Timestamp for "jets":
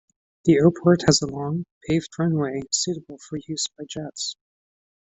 3.87-4.35